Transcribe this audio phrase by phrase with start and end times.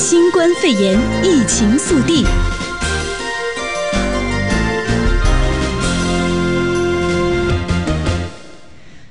[0.00, 2.24] 新冠肺炎疫情速递。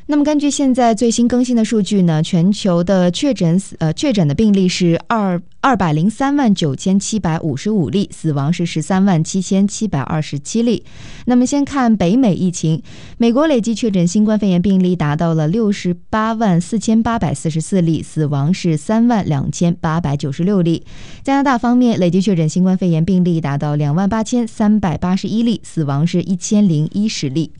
[0.09, 10.85] 那么，根据现在最新更新的数据呢，全球的确诊死呃确诊的病例是二二百零三万九千七百五十五例，死亡是十三万七千七百二十七例。
[11.25, 12.81] 那么，先看北美疫情，
[13.17, 20.85] 美国累计确诊新冠肺炎病例达到了六十八万四千八百四十四例，死亡是三万两千八百九十六例。
[21.21, 27.51] 加拿大方面，累计确诊新冠肺炎病例达到两万八千三百八十一例，死亡是一千零一十例。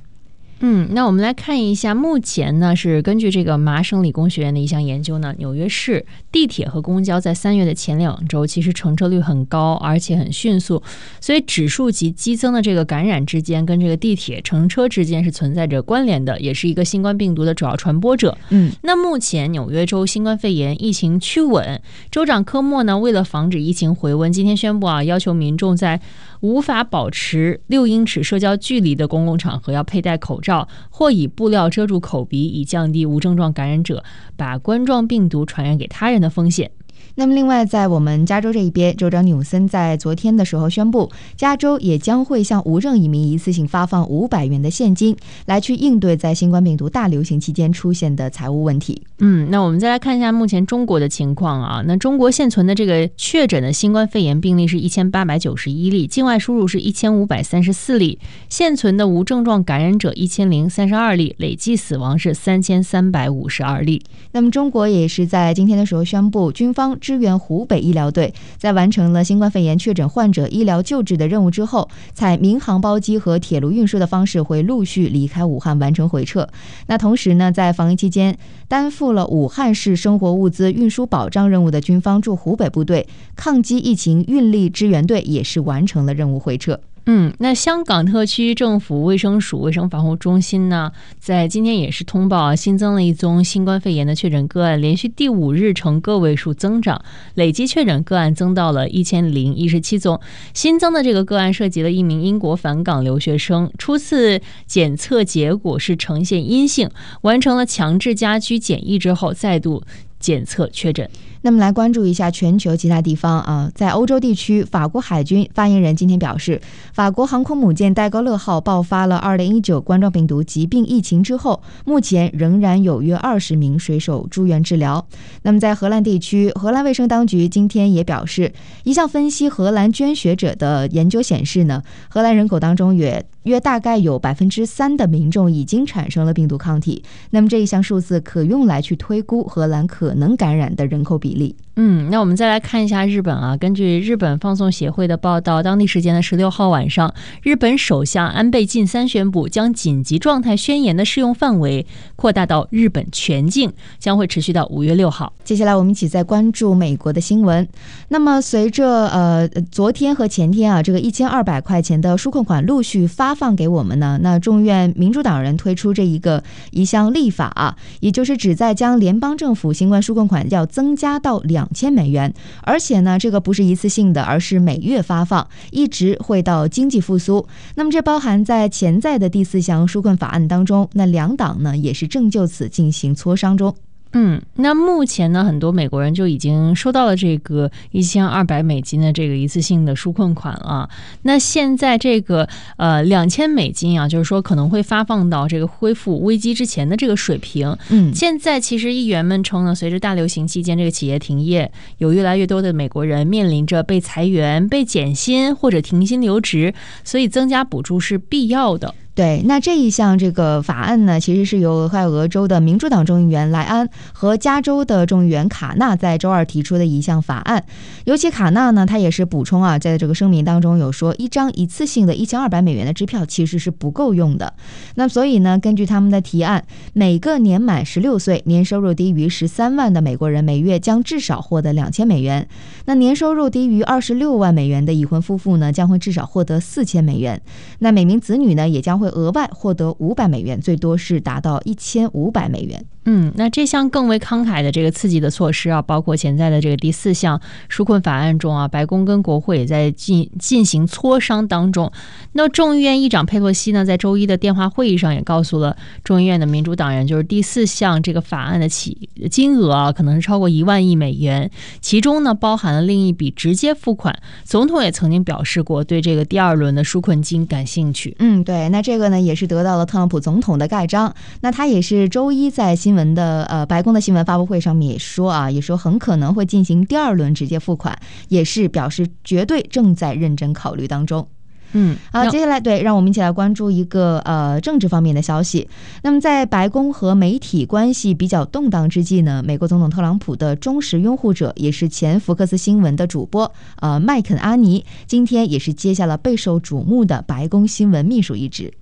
[0.60, 10.82] 嗯，那我们来看一下，目前呢是根据这个麻省理工学院的一项研究呢，纽约市地铁和公交在三月的前两周其实乘车率很高，而且很迅速，
[11.22, 18.38] 所以指数级激增的这个感染之间跟这个地铁乘车之间是存在着关联的，也是一个新冠病毒的主要传播者。
[18.50, 26.02] 嗯，那目前纽约州新冠肺炎疫情趋稳，州长科莫呢为了防止疫情回温，今天宣布啊，要求民众在
[26.42, 30.68] 无法保持六英尺社交距离的公共场合要佩戴口罩。
[30.90, 34.04] 或以布料遮住口鼻，以降低无症状感染者
[34.36, 36.72] 把冠状病毒传染给他人的风险。
[37.20, 49.02] 那么，另外，在我们加州这一边，州长纽森在昨天的时候宣布，加州也将会向无证移民一次性发放五百元的现金，来去应对在新冠病毒大流行期间出现的财务问题。
[49.18, 51.82] 嗯，那我们再来看一下目前中国的情况啊。
[51.88, 64.04] 那中国现存的这个确诊的新冠肺炎病例是一千八百九十一例，境外输入是一千五百三十四例，现存的无症状感染者一千零三十二例，累计死亡是三千三百五十二例。
[64.34, 66.96] 那么，中国也是在今天的时候宣布，军方。
[67.08, 76.46] 支援湖北医疗队，在完成了新冠肺炎确诊患者医疗救治的任务之后，采民航包机和铁路运输的方式，会陆续离开武汉，完成回撤。
[76.88, 83.08] 那同时呢，在防疫期间担负了武汉市生活物资运输保障任务的军方驻湖北部队
[83.38, 86.78] 抗击疫情运力支援队，也是完成了任务回撤。
[87.10, 97.02] 嗯，那香港特区政府卫生署卫生防护中心呢，在今天也是通报啊，新增了一宗新冠肺炎的确诊个案，连续第五日呈个位数增长，
[97.36, 100.20] 累计确诊个案增到了一千零一十七宗。
[100.54, 106.90] 新增的这个个案涉及了一名英国返港留学生，初次检测结果是呈现阴性，
[107.22, 109.82] 完成了强制家居检疫之后，再度
[110.20, 111.10] 检测确诊。
[111.48, 116.60] 那么来关注一下全球其他地方啊，在欧洲地区，法国海军发言人今天表示，
[116.92, 125.08] 法国航空母舰戴高乐号爆发了2019冠状病毒疾病疫情之后，目前仍然有约二十名水手住院治疗。
[125.44, 128.52] 那么在荷兰地区，荷兰卫生当局今天也表示，
[128.84, 137.02] 一项分析荷兰捐学者的研究显示呢，荷兰人口当中约约大概有百分之三的民众已经产生了病毒抗体。
[137.30, 141.37] 那么这一项数字可用来去推估荷兰可能感染的人口比。
[141.40, 141.50] Lị
[141.80, 143.56] 嗯，那我们再来看一下日本啊。
[143.56, 155.32] 根据日本放送协会的报道，当地时间的十六号晚上，日本首相安倍晋三宣布，将紧急状态宣言的适用范围扩大到日本全境，将会持续到五月六号。
[155.44, 157.68] 接下来，我们一起再关注美国的新闻。
[158.08, 171.67] 那么，随着呃昨天和前天啊，这个一千二百块钱的纾困款陆续发放给我们呢，那众院民主党人推出这一个一项立法啊，也就是旨在将联邦政府新冠纾困款要增加到两。
[171.68, 177.46] 两千美元，而且呢，这个不是一次性的，而是每月发放，一直会到经济复苏。
[177.76, 180.90] 那么，这包含在潜在的第四项纾困法案当中。
[180.94, 183.76] 那两党呢，也是正就此进行磋商中。
[184.20, 190.90] 嗯，那目前呢，很多美国人就已经收到了这个一千二百美金的这个一次性的纾困款了。
[191.22, 197.78] 那现在这个呃两千美金啊，就是说可能会发放到这个恢复危机之前的这个水平。
[197.92, 206.74] 嗯，现在其实议员们称呢，随着大流行期间这个企业停业，有越来越多的美国人面临着被裁员、被减薪或者停薪留职，
[207.04, 208.96] 所以增加补助是必要的。
[209.18, 217.66] 对，那这一项这个法案呢，其实是由俄亥俄州的民主党众议员莱安和加州的众议员卡纳在周二提出的一项法案。
[218.06, 224.54] 尤其卡纳呢，他也是补充啊，在这个声明当中有说，一张一次性的一千二百美元的支票其实是不够用的。
[224.94, 226.64] 那所以呢，根据他们的提案，
[226.94, 232.48] 每个年满十六岁、年收入低于十三万的美国人，每月将至少获得两千美元。
[232.86, 237.42] 那年收入低于二十六万美元的已婚夫妇呢，将会至少获得四千美元。
[237.80, 239.07] 那每名子女呢，也将会。
[239.10, 242.86] 额外获得五百美元，最多是达到一千五百美元。
[243.10, 247.40] 嗯，那这项更为慷慨的这个刺激的措施啊，包括潜在的这个第四项
[247.72, 251.90] 纾困法案中啊，白宫跟国会也在进进行磋商当中。
[252.34, 261.50] 那众议院议长佩洛西呢，在周一的电话会议上也告诉了众议院的民主党人，就是第四项这个法案的起金额啊，可能是超过一万亿美元，
[261.80, 264.14] 其中呢包含了另一笔直接付款。
[264.44, 268.14] 总统也曾经表示过对这个第二轮的纾困金感兴趣。
[268.20, 271.16] 嗯，对，那这个呢也是得到了特朗普总统的盖章。
[271.40, 277.98] 那他也是周一在新闻的呃白宫的新闻发布会上面也说啊，也说很可能会进行第二轮直接付款，
[278.28, 281.26] 也是表示绝对正在认真考虑当中。
[281.74, 285.68] 嗯，好，接下来对，让我们一起来关注一个呃政治方面的消息。
[286.02, 293.52] 那么在白宫和媒体关系比较动荡之际呢，美国总统特朗普的忠实拥护者，也是前福克斯新闻的主播
[293.82, 298.74] 呃麦肯阿尼，今天也是接下了备受瞩目的白宫新闻秘书一职。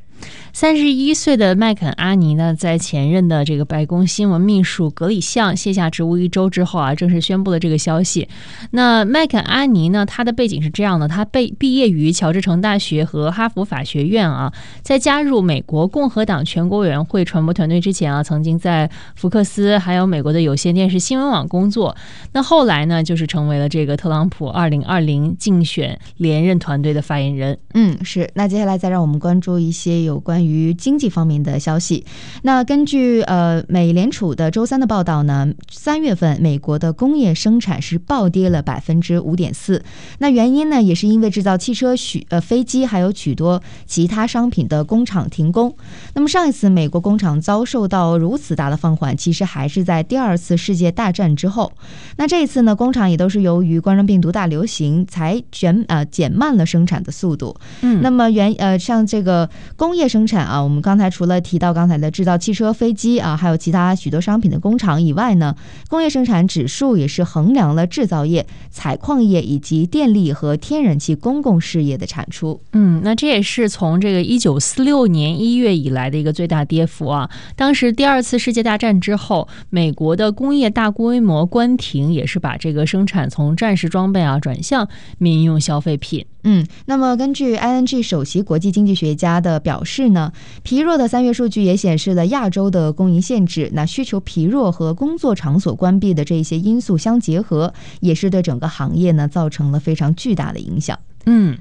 [0.54, 8.30] 三十一岁的麦肯阿尼呢，在前任的这个白宫新闻秘书格里向卸下职务一周之后啊，正式宣布了这个消息。
[8.72, 21.94] 那麦肯阿尼呢，他的背景是这样的：他被毕业于乔治城大学和哈佛法学院啊，在加入美国共和党全国委员会传播团队之前啊，曾经在福克斯还有美国的有线电视新闻网工作。
[22.32, 27.58] 那后来呢，就是成为了这个特朗普二零二零竞选连任团队的发言人。
[27.74, 28.30] 嗯，是。
[28.36, 32.06] 那接下来再让我们关注一些有关于经济方面的消息，
[32.44, 39.84] 那根据呃美联储的周三的报道呢，三月份美国的工业生产是暴跌了百分之五点四，
[40.20, 45.76] 那原因呢也是因为制造汽车许呃飞机还有许多其他商品的工厂停工。
[46.14, 51.74] 那么上一次美国工厂遭受到如此大的放缓，其实还是在第二次世界大战之后。
[52.18, 57.56] 那这一次呢，工厂也都是由于冠状病毒大流行才减呃减慢了生产的速度。
[57.82, 65.56] 嗯，那么原呃像这个工业生产啊，我们刚才除了提到刚才的制造汽车、飞机啊，还有其他许多商品的工厂以外呢，
[65.90, 72.62] 工业生产指数也是衡量了制造业、采矿业以及电力和天然气公共事业的产出。
[72.74, 77.30] 嗯，那这也是从这个一九四六年一月以来的一个最大跌幅啊。
[77.56, 84.88] 当时第二次世界大战之后，美国的工业大规模关停，也是把这个生产从战时装备啊转向
[85.18, 86.26] 民用消费品。
[86.48, 90.34] 嗯，那么根据 ING 首席国际经济学家的表是呢，
[90.64, 101.00] 疲弱的三月数据也显示了亚洲的供应限制，那需求疲弱和工作场所关闭的这些因素相结合，也是对整个行业呢造成了非常巨大的影响。
[101.28, 101.58] 嗯。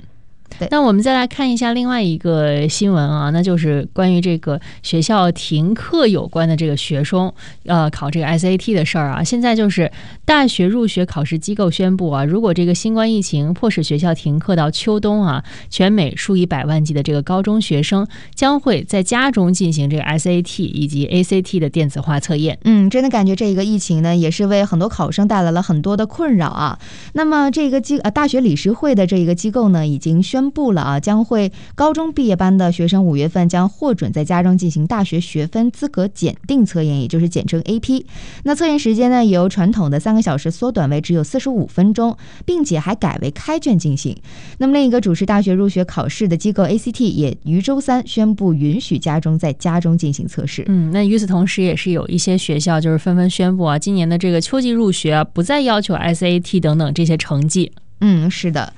[0.70, 7.32] 那我们再来看一下另外一个新闻啊，那就是关于这个学校停课有关的这个学生
[7.64, 9.22] 呃考这个 SAT 的事儿啊。
[9.22, 9.90] 现在就是
[10.24, 22.58] 大学入学考试机构宣布啊，如果这个新冠疫情迫使学校停课到秋冬啊，全美数以百万计的这个高中学生将会在家中进行这个 SAT 以及 ACT 的电子化测验。
[22.64, 26.78] 嗯，真的感觉这一个疫情呢，也是为很多考生带来了很多的困扰啊。
[27.12, 30.54] 那么这个机呃大学理事会的这一个机构呢，已经宣布。
[30.54, 38.04] 宣布了啊，将会高中毕业班的学生五月份将获准在家中进行大学学分资格检定测验，也就是简称 AP。
[38.44, 44.16] 那测验时间呢，由传统的三个小时缩短为只有四十五分钟，并且还改为开卷进行。
[44.58, 50.64] 那么另一个主持大学入学考试的机构 ACT 也于周三宣布允许家中在家中进行测试。
[50.68, 57.72] 嗯，那与此同时，也是有一些学校就是纷纷宣布啊，今年的这个秋季入学啊，不再要求 SAT 等等这些成绩。
[58.00, 58.72] 嗯，是的。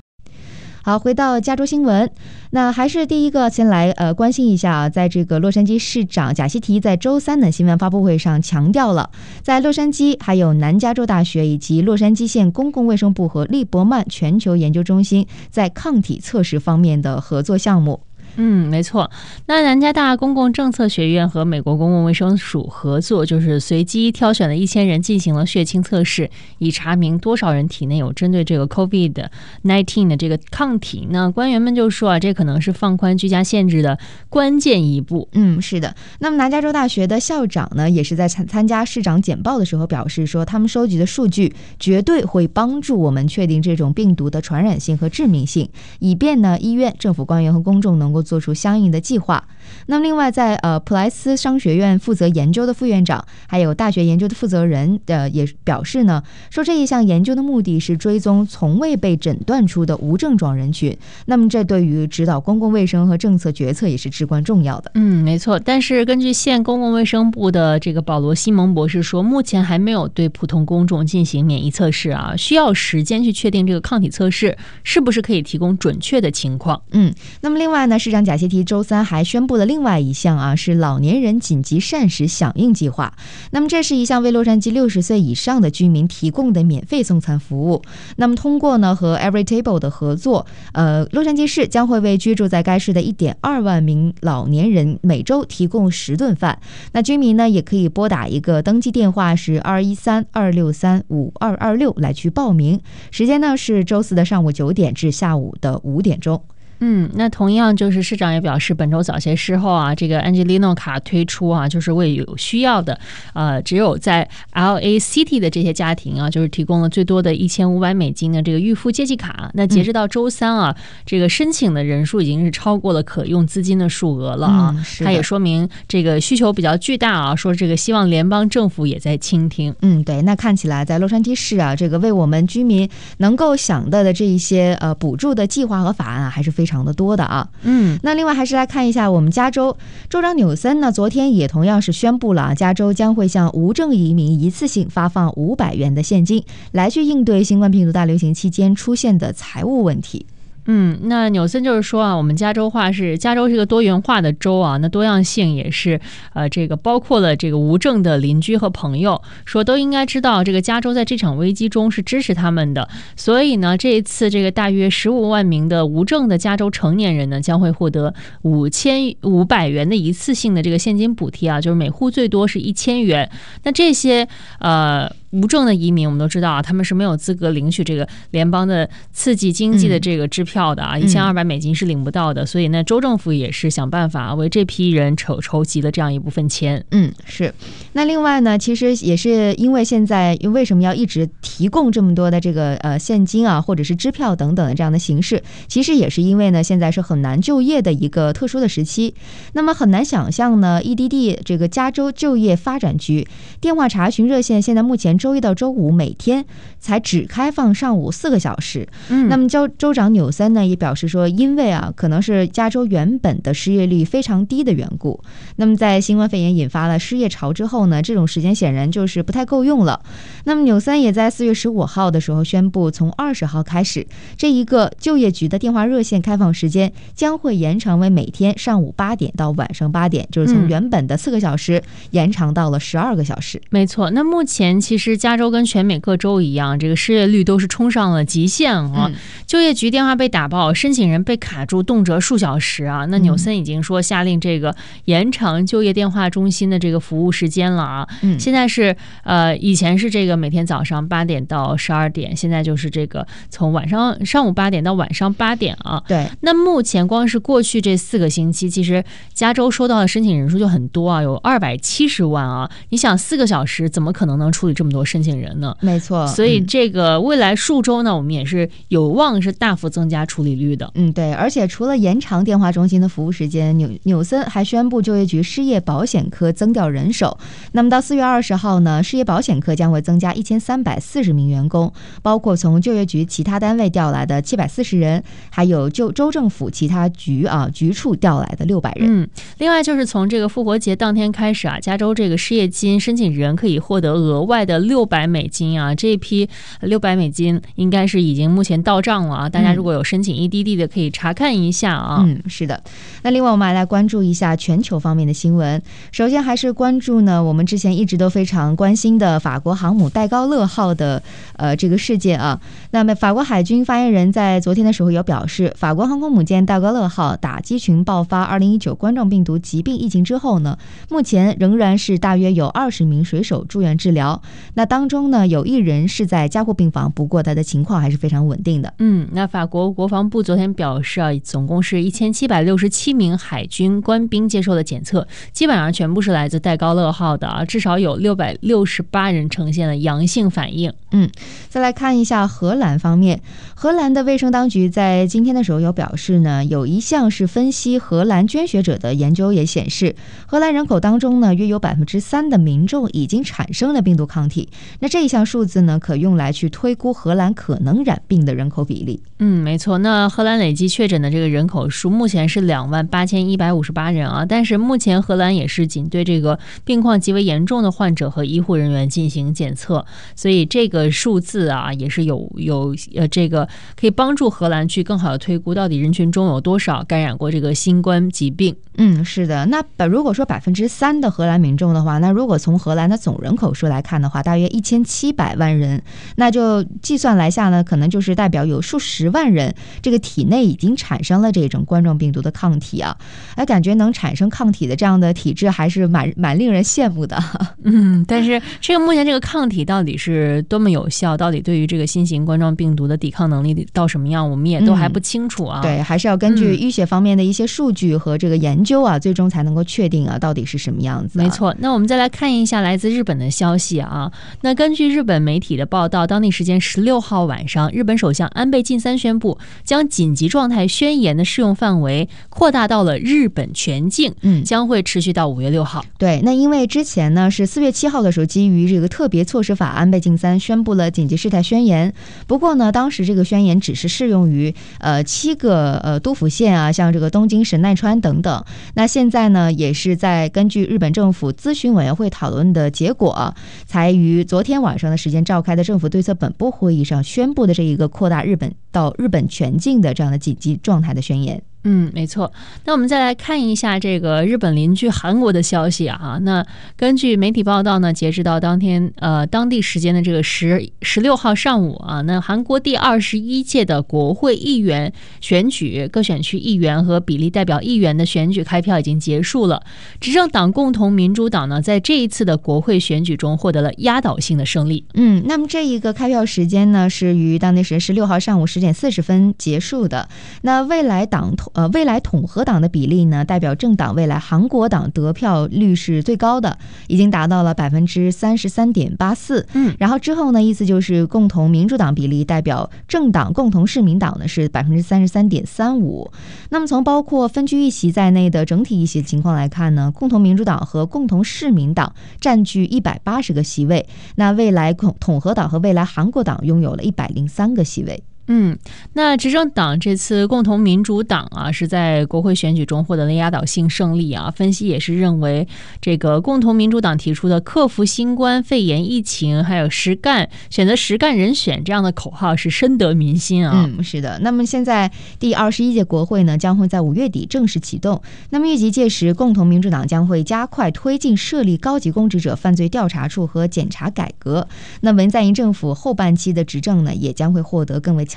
[0.87, 2.09] 好，回到加州新闻，
[2.51, 9.09] 那还是第一个先来呃关心一下啊，在这个洛杉矶市长贾西提在周三的新闻发布会上强调了，
[9.41, 17.99] 在洛杉矶还有南加州大学以及洛杉矶县公共卫生部和利伯曼全球研究中心在抗体测试方面的合作项目。
[18.39, 19.09] 嗯，没错。
[19.47, 26.29] 那南加大公共政策学院和美国公共卫生署合作，就是随机挑选了一千人进行了血清测试，
[26.59, 31.07] 以查明多少人体内有针对这个 COVID-19 的这个抗体。
[31.09, 33.97] 那官员们就说啊，这可能是放宽居家限制的
[34.29, 35.27] 关键一步。
[35.31, 35.95] 嗯，是的。
[36.19, 45.67] 那么南加州大学的校长呢，也是在参参加市长简报的时候表示说，他们收集的数据绝对会帮助我们确定这种病毒的传染性和致命性，
[45.97, 48.26] 以便呢医院、政府官员和公众能够。
[48.27, 49.43] 做出相应的计划。
[49.87, 60.95] 那么，另外在呃普莱斯商学院负责研究的副院长，还有大学研究的负责人，呃也表示呢，说这一项研究的目的是追踪从未被诊断出的无症状人群。
[61.25, 64.91] 那么，这对于指导公共卫生和政策决策也是至关重要的。
[64.95, 65.57] 嗯，没错。
[65.59, 76.81] 但是，根据县公共卫生部的这个保罗西蒙博士说，目前还没有对普通公众进行免疫测试啊，需要时间去确定这个抗体测试是不是可以提供准确的情况。
[76.91, 78.07] 嗯，那么另外呢，是。
[78.07, 83.13] 长贾谢提周三还宣布了另外一项啊，是老年人紧急膳食响应计划。
[83.51, 87.81] 那么这是一项为洛杉矶六十岁以上的居民提供的免费送餐服务。
[88.15, 96.59] 那么通过呢和 Everytable 的合作，呃，洛杉矶市将会为居住在该市的一点二万名老年人每周提供十顿饭。
[96.93, 102.79] 那居民呢也可以拨打一个登记电话是二一三二六三五二二六来去报名。
[103.11, 106.41] 时间呢是周四的上午九点至下午的五点钟。
[106.79, 112.99] 嗯，那同样就是市长也表示，本周早些时候啊，这个 Angelino 卡推出啊，就是为有需要的，
[113.33, 119.49] 呃，只有在 LA City 的这些家庭啊，就是提供了最多的一千五百美金的这个预付借记卡。
[119.53, 124.75] 那截止到周三啊，嗯、这个申请的人数已经是超过了可用资金的数额了啊。
[124.75, 129.73] 嗯、它也说明这个需求比较巨大啊，说这个希望联邦政府也在倾听。
[129.81, 136.77] 嗯，对，那看起来在洛杉矶市啊，这个为我们居民能够想到的这一些呃补助的计划和法案啊，还是非常。
[136.77, 139.75] 非常的多的啊，嗯，那另外还是来看一下我们加州
[140.09, 146.43] 州长纽森呢，昨天也同样是宣布了啊，加州将会向无证移民一次性发放五百元的现金，
[146.73, 150.23] 来去应对新冠病毒大流行期间出现的财务问题。
[150.69, 155.99] 嗯，那纽森就是说啊，我们加州话是加州是个多元化的州啊，那多样性也是
[156.33, 173.31] 呃，这个包括了这个无证的邻居和朋友，说都应该知道这个加州在这场危机中是支持他们的，所以呢，这一次这个大约十五万名的无证的加州成年人呢，将会获得五千五百元的一次性的这个现金补贴啊，就是每户最多是一千元，
[173.63, 174.27] 那这些
[174.59, 175.09] 呃。
[175.31, 182.45] 无证的移民，我们都知道啊，他们是没有资格领取这个联邦的刺激经济的这个支票的啊，一千二百美金是领不到的。
[182.45, 186.85] 所以呢，州政府也是想办法为这批人筹筹集了这样一部分钱。
[186.91, 187.53] 嗯，是。
[187.91, 199.13] 那另外呢，其实也是因为现在为什么要一直提供这么多的这个呃现金啊，或者是支票等等的这样的形式，其实也是因为呢，现在是很难就业的一个特殊的时期。
[199.51, 203.27] 那么很难想象呢，EDD 这个加州就业发展局
[203.59, 205.16] 电话查询热线现在目前。
[205.17, 206.45] 周一到周五每天
[206.79, 208.87] 才只开放上午四个小时。
[209.09, 215.19] 嗯，那么州州长纽森呢也表示说，因为啊可能是加州原本的失业率非常低的缘故。
[215.55, 220.01] 那么在新冠肺炎引发了失业潮之后呢，这种时间显然就是不太够用了。
[220.43, 224.05] 那么纽森也在四月十五号的时候宣布，从二十号开始，
[224.37, 231.81] 这一个就业局的电话热线开放时间将会延长为每天上午八点到晚上八点，就是从原本的四个小时
[232.11, 233.59] 延长到了十二个小时。
[233.71, 235.06] 没错，那目前其实。
[235.11, 239.09] 是加州跟全美各州一样，这个失业率都是冲上了极限啊！
[239.45, 243.05] 就业局电话被打爆，申请人被卡住，动辄数小时啊！
[243.05, 248.07] 那纽森已经说下令这个延长就业电话中心的这个服务时间了啊！
[248.37, 256.03] 现在是呃，以前是这个每天早上八点到十二点，现在就是这个从晚上上午八点到晚上八点啊！
[256.05, 262.69] 对，那目前光是过去这四个星期，其实加州收到的申请人数就很多啊，有二百七十万啊！
[262.89, 264.96] 你想四个小时怎么可能能处理这么多？
[264.97, 265.75] 多申请人呢？
[265.79, 270.89] 没错，所以这个未来数周呢，我们也是有望是大幅增加处理率的。
[270.95, 277.37] 嗯，对，而且除了延长电话中心的服务时间，纽纽森还宣布就业局失业保险科增调人手。
[277.73, 289.21] 那么到四月二十号呢，失业保险科将会增加一千三百四十名员工，包括从就业局其他单位调来的七百四十人，还有就州政府其他局啊局处调来的六百人。
[289.21, 289.27] 嗯，
[289.59, 294.79] 另外就是从这个复活节当天开始啊，加州这个失业金申请人可以获得额外的。
[294.87, 296.49] 六百美金啊，这一批
[296.81, 299.49] 六百美金应该是已经目前到账了啊！
[299.49, 302.23] 大家如果有申请 EDD 的，可以查看一下啊。
[302.25, 302.81] 嗯，是的。
[303.23, 305.81] 那另外我们还来关注一下全球方面的新闻。
[306.11, 311.21] 首先还是关注呢，我们之前一直都非常关心的法国航母戴高乐号的
[311.57, 312.59] 呃这个事件啊。
[312.91, 320.77] 那么法国海军发言人在昨天的时候有表示，法国航空母舰戴高乐号打击群爆发二零一九冠状病毒疾病疫情之后呢，
[321.09, 324.41] 目前仍然是大约有二十名水手住院治疗。
[324.77, 328.93] 那当中呢，有一人是在加护病房，不过他的情况还是非常稳定的。
[328.99, 340.93] 嗯，那法国国防部昨天表示啊，总共是一千七百六十七名海军官兵接受了检测，基本上全部是来自戴高乐号的啊，至少有六百六十八人呈现了阳性反应。
[341.09, 341.27] 嗯，
[341.69, 343.41] 再来看一下荷兰方面，
[343.73, 350.15] 荷兰的卫生当局在今天的时候有表示呢，有一项是分析荷兰捐血者的研究也显示，
[350.45, 354.66] 荷兰人口当中呢，约有百分之三的民众已经产生了病毒抗体。
[354.67, 354.73] 例。
[354.99, 359.21] 那这一项数字呢，可用来去推估荷兰可能染病的人口比例。
[359.39, 359.97] 嗯，没错。
[359.99, 370.05] 那荷兰累计确诊的这个人口数目前是两万八千一百五十八人啊，但是目前荷兰也是仅对这个病况极为严重的患者和医护人员进行检测，
[370.35, 373.67] 所以这个数字啊也是有有呃这个
[373.99, 378.75] 可以帮助荷兰去更好的推估到底人群中有多少感染过这个新冠疾病。
[378.97, 379.65] 嗯，是的。
[379.67, 386.01] 那百如果说百分之三的荷兰民众的话，那如果从荷兰的总人口数来看的话，大约一千七百万人，
[386.35, 393.17] 那就计算来下呢，可能就是代表有数十万人这个体内已经产生了这种冠状病毒的抗体啊，
[393.55, 397.37] 哎，感觉能产生抗体的这样的体质还是蛮蛮令人羡慕的。
[397.83, 405.81] 嗯，但是这个目前这个抗体到底是多么有效，到底对于这个新型冠状病毒的抵抗能力到什么样，我们也都还不清楚啊。
[405.81, 411.43] 嗯、对，还是要根据医学方面的一些数据和这个研究啊，嗯、最终才能够确定啊，到底是什么样子、啊。
[411.43, 414.31] 没错，那我们再来看一下来自日本的消息啊。
[414.61, 426.03] 那根据日本媒体的报道，当地时间十六号晚上，日本首相安倍晋三宣布，将紧急状态宣言的适用范围扩大到了日本全境，嗯，将会持续到五月六号。
[426.17, 432.13] 对，那因为之前呢是四月七号的时候，基于这个特别措施法，安倍晋三宣布了紧急事态宣言。
[432.47, 438.63] 不过呢，当时这个宣言只是适用于呃七个呃都府县啊，像这个东京、神奈川等等。
[438.95, 443.53] 那现在呢，也是在根据日本政府咨询委员会讨论的结果，
[443.85, 451.61] 才于于昨天晚上的时间召开的政府对策本部会议上宣布的这一个扩大日本到日本全境的这样的紧急状态的宣言。
[451.83, 452.51] 嗯，没错。
[452.83, 456.37] 那我们再来看一下这个日本邻居韩国的消息啊。
[456.41, 456.65] 那
[456.97, 469.81] 根据媒体报道呢，截止到当天呃当地时间的这个十十六号上午啊，那韩国第二十一届的国会议员选举，各选区议员和比例代表议员的选举开票已经结束了。
[470.19, 475.05] 执政党共同民主党呢，在这一次的国会选举中获得了压倒性的胜利。
[475.13, 480.27] 嗯，那么这一个开票时间呢，是于当地时间十六号上午十点四十分结束的。
[480.63, 481.66] 那未来党统。
[481.73, 489.65] 呃，未来统合党的比例呢，代表政党未来韩国党得票率是最高的，已经达到了百分之三十三点八四。
[489.73, 496.31] 嗯，然后之后呢，意思就是共同民主党比例代表政党共同市民党呢是百分之三十三点三五。
[496.69, 508.23] 那么从包括分区议席在内的整体议席情况来看呢，共同民主党和共同市民党占据一百八十个席位，那未来统统合党和未来韩国党拥有了一百零三个席位。
[508.47, 508.77] 嗯，
[509.13, 514.49] 那执政党这次共同民主党啊，是在国会选举中获得了压倒性胜利啊。
[514.49, 515.67] 分析也是认为，
[515.99, 523.85] 这个共同民主党提出的克服新冠肺炎疫情，还有实干选择实干人选这样的口号是深得民心啊。
[523.85, 524.39] 嗯，是的。
[524.41, 528.21] 那么现在第二十一届国会呢，将会在五月底正式启动。
[528.51, 534.65] 那么预计届时，共同民主党将会加快推进设立高级公职者犯罪调查处和检察改革。
[535.01, 538.36] 那文在寅政府后半期的执政呢，也将会获得更为强。